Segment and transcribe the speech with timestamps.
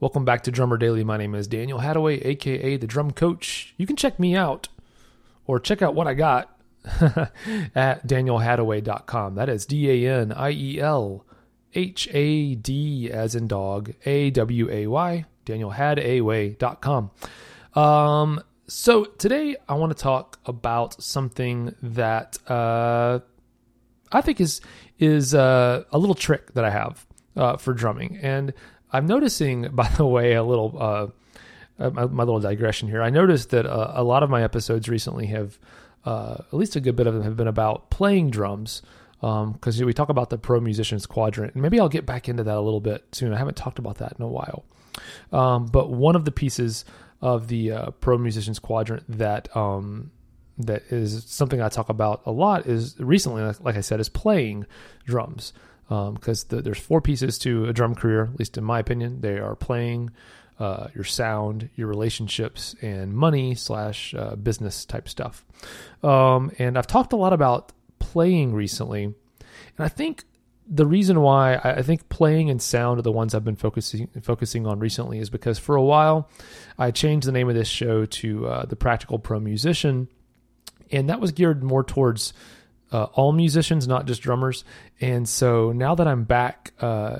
[0.00, 1.02] Welcome back to Drummer Daily.
[1.02, 3.74] My name is Daniel Hadaway, aka the Drum Coach.
[3.76, 4.68] You can check me out
[5.44, 6.56] or check out what I got
[7.74, 9.34] at danielhadaway.com.
[9.34, 11.26] That is D A N I E L
[11.74, 17.10] H A D as in dog, A W A Y, danielhadaway.com.
[17.74, 23.18] Um, so today I want to talk about something that uh,
[24.12, 24.60] I think is
[25.00, 27.04] is uh, a little trick that I have
[27.36, 28.54] uh, for drumming, and
[28.92, 31.06] I'm noticing, by the way, a little uh,
[31.78, 33.02] uh, my, my, little digression here.
[33.02, 35.58] I noticed that uh, a lot of my episodes recently have,
[36.04, 38.82] uh, at least a good bit of them, have been about playing drums.
[39.20, 42.44] Because um, we talk about the pro musicians quadrant, and maybe I'll get back into
[42.44, 43.34] that a little bit soon.
[43.34, 44.64] I haven't talked about that in a while.
[45.32, 46.84] Um, but one of the pieces
[47.20, 50.12] of the uh, pro musicians quadrant that um,
[50.58, 54.08] that is something I talk about a lot is recently, like, like I said, is
[54.08, 54.66] playing
[55.04, 55.52] drums
[55.88, 59.20] because um, the, there's four pieces to a drum career, at least in my opinion.
[59.20, 60.10] They are playing,
[60.58, 65.44] uh, your sound, your relationships, and money slash uh, business type stuff.
[66.02, 69.14] Um, and I've talked a lot about playing recently, and
[69.78, 70.24] I think
[70.70, 74.66] the reason why I, think playing and sound are the ones I've been focusing focusing
[74.66, 76.28] on recently is because for a while
[76.78, 80.08] I changed the name of this show to uh, the Practical Pro Musician,
[80.90, 82.34] and that was geared more towards
[82.92, 84.64] uh, all musicians, not just drummers.
[85.00, 87.18] And so now that I'm back, uh,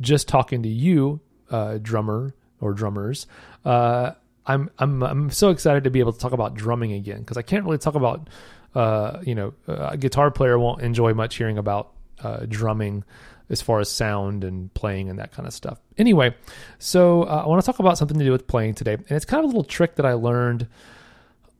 [0.00, 3.26] just talking to you, uh, drummer or drummers,
[3.64, 4.12] uh,
[4.46, 7.42] I'm I'm I'm so excited to be able to talk about drumming again because I
[7.42, 8.28] can't really talk about
[8.74, 13.04] uh, you know a guitar player won't enjoy much hearing about uh, drumming
[13.50, 15.78] as far as sound and playing and that kind of stuff.
[15.96, 16.34] Anyway,
[16.78, 19.40] so I want to talk about something to do with playing today, and it's kind
[19.40, 20.66] of a little trick that I learned.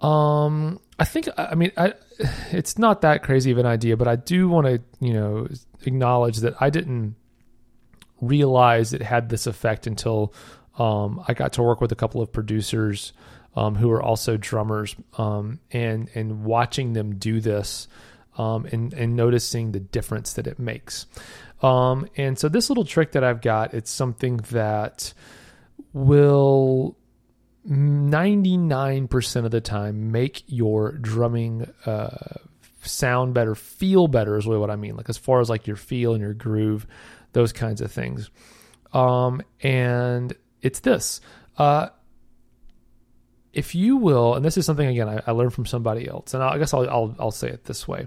[0.01, 1.95] Um, I think I mean I,
[2.51, 5.49] it's not that crazy of an idea, but I do want to you know
[5.85, 7.15] acknowledge that I didn't
[8.21, 10.35] realize it had this effect until
[10.79, 13.13] um, I got to work with a couple of producers
[13.57, 17.89] um, who are also drummers, um, and and watching them do this
[18.37, 21.07] um, and and noticing the difference that it makes.
[21.63, 25.13] Um, and so this little trick that I've got, it's something that
[25.93, 26.97] will
[27.69, 32.39] 99% of the time make your drumming uh,
[32.83, 34.97] sound better, feel better is really what I mean.
[34.97, 36.87] Like as far as like your feel and your groove,
[37.33, 38.31] those kinds of things.
[38.93, 41.21] Um, and it's this.
[41.59, 41.89] Uh,
[43.53, 46.43] if you will, and this is something again I, I learned from somebody else, and
[46.43, 48.07] I, I guess I'll, I'll, I'll say it this way.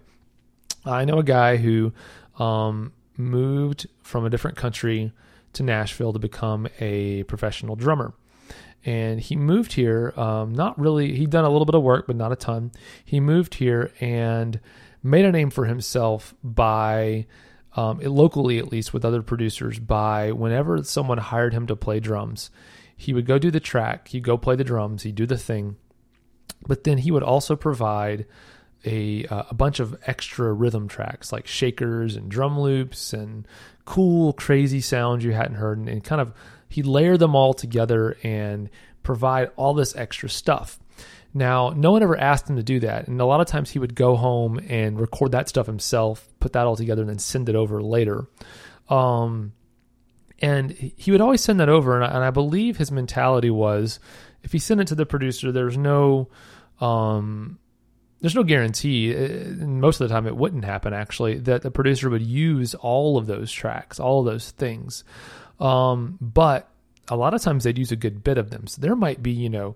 [0.86, 1.94] I know a guy who
[2.40, 5.12] um, moved from a different country
[5.54, 8.14] to Nashville to become a professional drummer
[8.86, 10.14] and he moved here.
[10.18, 12.72] Um, not really, he'd done a little bit of work, but not a ton.
[13.06, 14.60] He moved here and
[15.04, 17.28] made a name for himself by,
[17.76, 22.50] um, locally at least, with other producers, by whenever someone hired him to play drums,
[22.96, 25.76] he would go do the track, he'd go play the drums, he'd do the thing,
[26.68, 28.26] but then he would also provide
[28.86, 33.48] a uh, a bunch of extra rhythm tracks like shakers and drum loops and
[33.86, 36.34] cool crazy sounds you hadn't heard and, and kind of
[36.72, 38.70] he'd layer them all together and
[39.04, 40.80] provide all this extra stuff.
[41.34, 43.08] Now, no one ever asked him to do that.
[43.08, 46.54] And a lot of times he would go home and record that stuff himself, put
[46.54, 48.28] that all together, and then send it over later.
[48.90, 49.54] Um,
[50.40, 51.96] and he would always send that over.
[51.96, 54.00] And I, and I, believe his mentality was
[54.44, 56.30] if he sent it to the producer, there's no.
[56.80, 57.60] Um,
[58.22, 62.08] there's no guarantee, uh, most of the time it wouldn't happen actually, that the producer
[62.08, 65.04] would use all of those tracks, all of those things.
[65.62, 66.68] Um, but
[67.08, 68.68] a lot of times they'd use a good bit of them.
[68.68, 69.76] So there might be, you know,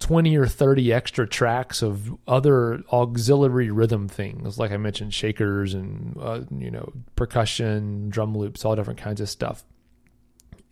[0.00, 4.58] 20 or 30 extra tracks of other auxiliary rhythm things.
[4.58, 9.28] Like i mentioned shakers and uh, you know percussion drum loops all different kinds of
[9.28, 9.64] stuff.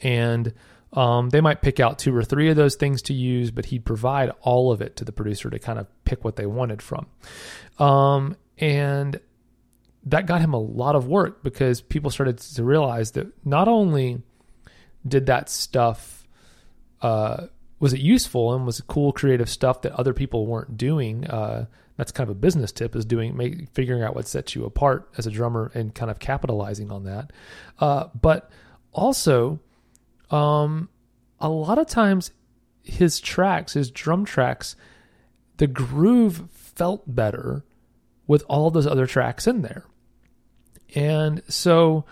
[0.02, 0.52] And
[0.92, 3.84] um, they might pick out two or three of those things to use but he'd
[3.84, 7.06] provide all of it to the producer to kind of pick what they wanted from.
[7.78, 9.18] Um, and
[10.04, 14.22] that got him a lot of work because people started to realize that not only
[15.06, 16.26] did that stuff
[17.02, 17.46] uh,
[17.78, 21.66] was it useful and was cool creative stuff that other people weren't doing uh,
[21.96, 25.08] that's kind of a business tip is doing make, figuring out what sets you apart
[25.18, 27.32] as a drummer and kind of capitalizing on that.
[27.78, 28.50] Uh, but
[28.92, 29.60] also
[30.30, 30.88] um,
[31.40, 32.32] a lot of times
[32.82, 34.74] his tracks his drum tracks
[35.58, 37.62] the groove felt better
[38.26, 39.84] with all those other tracks in there
[40.94, 42.04] and so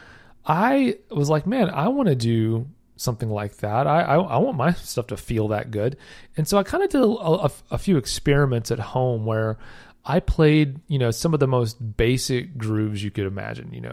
[0.47, 2.67] i was like man i want to do
[3.01, 3.87] something like that.
[3.87, 5.97] I, I, I want my stuff to feel that good,
[6.37, 9.59] and so I kind of did a, a, a, few experiments at home where
[10.05, 13.73] I played you know some of the most basic grooves you could imagine.
[13.73, 13.91] You know,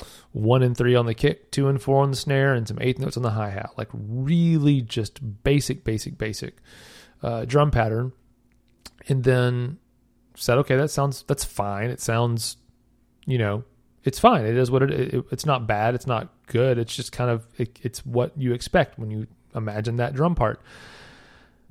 [0.00, 2.78] uh, one and three on the kick, two and four on the snare, and some
[2.80, 3.70] eighth notes on the hi hat.
[3.76, 6.56] Like really just basic, basic, basic
[7.22, 8.12] uh, drum pattern,
[9.06, 9.78] and then
[10.34, 11.90] said, okay, that sounds that's fine.
[11.90, 12.56] It sounds,
[13.26, 13.64] you know,
[14.04, 14.44] it's fine.
[14.44, 15.94] It is what it, it, It's not bad.
[15.94, 16.78] It's not good.
[16.78, 20.60] It's just kind of it, it's what you expect when you imagine that drum part.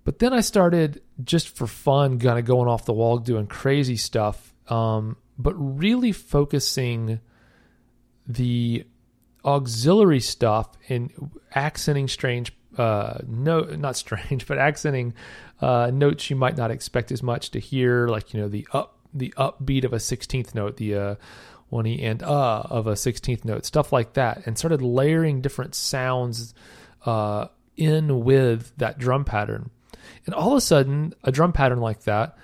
[0.04, 3.96] But then I started just for fun, kind of going off the wall, doing crazy
[3.96, 7.20] stuff, um, but really focusing
[8.28, 8.86] the
[9.46, 11.12] auxiliary stuff and
[11.54, 15.14] accenting strange uh no not strange but accenting
[15.60, 18.98] uh notes you might not expect as much to hear like you know the up
[19.14, 21.16] the upbeat of a 16th note the uh
[21.74, 25.76] one E and uh of a 16th note, stuff like that, and started layering different
[25.76, 26.54] sounds
[27.06, 29.70] uh, in with that drum pattern.
[30.26, 32.38] And all of a sudden, a drum pattern like that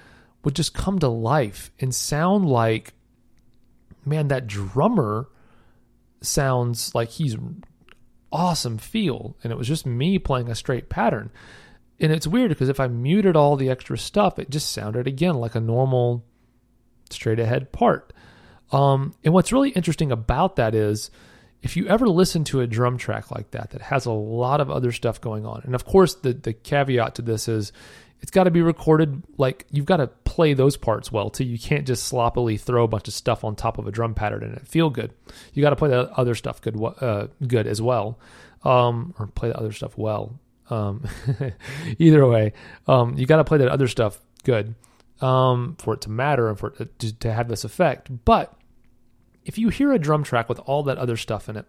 [0.44, 2.94] would just come to life and sound like,
[4.06, 5.30] man, that drummer
[6.22, 7.38] sounds like he's
[8.31, 9.36] awesome feel.
[9.44, 11.31] And it was just me playing a straight pattern.
[12.00, 15.36] And it's weird because if I muted all the extra stuff, it just sounded again
[15.36, 16.26] like a normal
[17.10, 18.14] straight ahead part.
[18.71, 21.12] Um, and what's really interesting about that is
[21.62, 24.69] if you ever listen to a drum track like that that has a lot of
[24.69, 27.74] other stuff going on, and of course the the caveat to this is
[28.21, 31.44] it's got to be recorded like you've got to play those parts well too.
[31.45, 34.44] You can't just sloppily throw a bunch of stuff on top of a drum pattern
[34.44, 35.13] and it feel good.
[35.54, 38.19] You got to play the other stuff good uh, good as well,
[38.63, 40.39] um, or play the other stuff well.
[40.69, 41.07] Um,
[41.98, 42.54] either way,
[42.88, 44.75] um, you got to play that other stuff good
[45.21, 48.10] um, for it to matter and for it to, to have this effect.
[48.25, 48.54] But
[49.50, 51.66] if you hear a drum track with all that other stuff in it,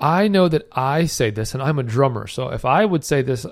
[0.00, 2.26] I know that I say this, and I'm a drummer.
[2.26, 3.50] So if I would say this, uh,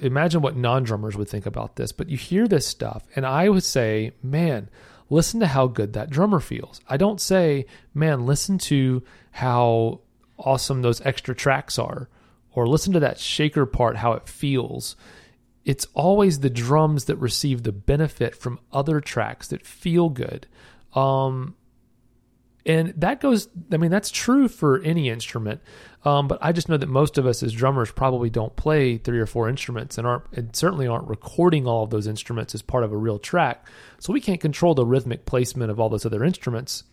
[0.00, 1.92] imagine what non drummers would think about this.
[1.92, 4.70] But you hear this stuff, and I would say, man,
[5.10, 6.80] listen to how good that drummer feels.
[6.88, 10.00] I don't say, man, listen to how
[10.38, 12.08] awesome those extra tracks are,
[12.54, 14.96] or listen to that shaker part, how it feels.
[15.66, 20.46] It's always the drums that receive the benefit from other tracks that feel good.
[20.94, 21.56] Um,
[22.66, 25.60] and that goes, I mean, that's true for any instrument.
[26.04, 29.18] Um, but I just know that most of us as drummers probably don't play three
[29.18, 32.84] or four instruments and aren't, and certainly aren't recording all of those instruments as part
[32.84, 33.66] of a real track.
[33.98, 36.84] So we can't control the rhythmic placement of all those other instruments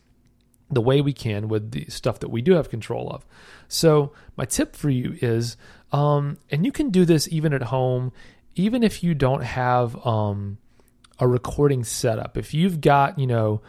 [0.70, 3.26] the way we can with the stuff that we do have control of.
[3.70, 5.56] So my tip for you is,
[5.92, 8.12] um, and you can do this even at home,
[8.56, 10.58] even if you don't have um,
[11.20, 12.38] a recording setup.
[12.38, 13.62] If you've got, you know,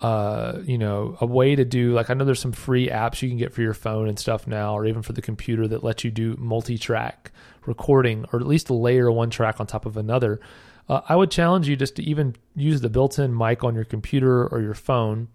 [0.00, 3.28] uh, you know, a way to do like I know there's some free apps you
[3.28, 6.04] can get for your phone and stuff now, or even for the computer that lets
[6.04, 7.32] you do multi-track
[7.66, 10.40] recording, or at least layer one track on top of another.
[10.88, 14.46] Uh, I would challenge you just to even use the built-in mic on your computer
[14.46, 15.28] or your phone,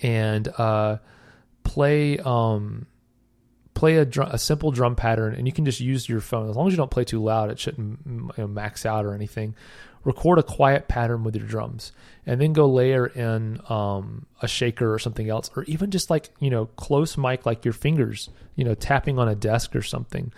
[0.00, 0.98] and uh,
[1.64, 2.86] play um,
[3.74, 6.54] play a, drum, a simple drum pattern, and you can just use your phone as
[6.54, 7.50] long as you don't play too loud.
[7.50, 9.56] It shouldn't you know, max out or anything
[10.04, 11.92] record a quiet pattern with your drums
[12.26, 16.30] and then go layer in um, a shaker or something else or even just like
[16.40, 20.32] you know close mic like your fingers you know tapping on a desk or something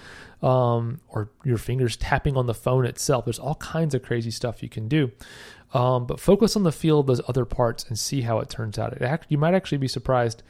[0.45, 3.25] um, or your fingers tapping on the phone itself.
[3.25, 5.11] There's all kinds of crazy stuff you can do.
[5.73, 8.79] Um, but focus on the feel of those other parts and see how it turns
[8.79, 8.93] out.
[8.93, 10.43] It act, you might actually be surprised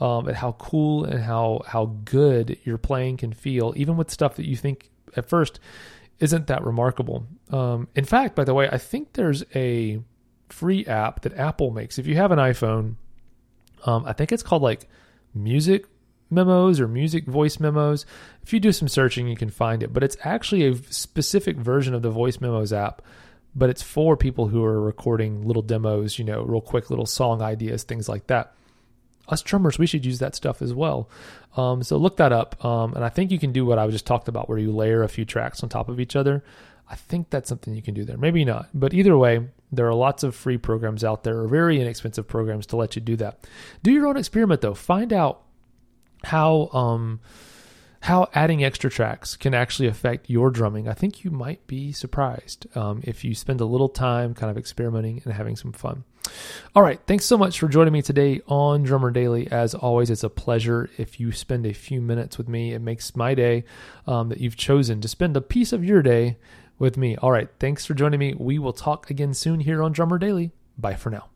[0.00, 4.36] um, at how cool and how how good your playing can feel even with stuff
[4.36, 5.58] that you think at first
[6.18, 7.26] isn't that remarkable.
[7.50, 10.00] Um, in fact, by the way, I think there's a
[10.48, 11.98] free app that Apple makes.
[11.98, 12.94] If you have an iPhone,
[13.84, 14.88] um, I think it's called like
[15.34, 15.86] Music
[16.30, 18.06] memos or music voice memos.
[18.42, 21.94] If you do some searching, you can find it, but it's actually a specific version
[21.94, 23.02] of the voice memos app,
[23.54, 27.42] but it's for people who are recording little demos, you know, real quick little song
[27.42, 28.54] ideas, things like that.
[29.28, 31.08] Us drummers, we should use that stuff as well.
[31.56, 32.64] Um, so look that up.
[32.64, 35.02] Um, and I think you can do what I just talked about, where you layer
[35.02, 36.44] a few tracks on top of each other.
[36.88, 38.16] I think that's something you can do there.
[38.16, 38.68] Maybe not.
[38.72, 42.66] But either way, there are lots of free programs out there or very inexpensive programs
[42.66, 43.44] to let you do that.
[43.82, 44.74] Do your own experiment though.
[44.74, 45.42] Find out
[46.24, 47.20] how um,
[48.06, 50.88] how adding extra tracks can actually affect your drumming.
[50.88, 54.56] I think you might be surprised um, if you spend a little time kind of
[54.56, 56.04] experimenting and having some fun.
[56.76, 59.50] All right, thanks so much for joining me today on Drummer Daily.
[59.50, 62.74] As always, it's a pleasure if you spend a few minutes with me.
[62.74, 63.64] It makes my day
[64.06, 66.36] um, that you've chosen to spend a piece of your day
[66.78, 67.16] with me.
[67.16, 68.34] All right, thanks for joining me.
[68.38, 70.52] We will talk again soon here on Drummer Daily.
[70.78, 71.35] Bye for now.